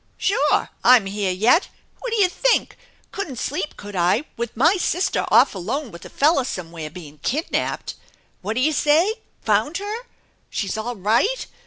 "Sure! 0.17 0.69
I'm 0.83 1.05
here 1.05 1.29
yet! 1.31 1.67
What'd 1.99 2.17
ya 2.17 2.27
think? 2.27 2.75
Couldn't 3.11 3.37
sleep, 3.37 3.77
could 3.77 3.95
I, 3.95 4.23
with 4.35 4.57
my 4.57 4.75
sister 4.77 5.27
off 5.29 5.53
alone 5.53 5.91
with 5.91 6.03
a 6.05 6.09
fella 6.09 6.43
somewhere 6.43 6.89
being 6.89 7.19
kidnapped? 7.19 7.93
What'd 8.41 8.63
ya 8.63 8.71
say? 8.71 9.13
Found 9.43 9.77
her? 9.77 10.07
She's 10.49 10.75
all 10.75 10.95
right? 10.95 11.45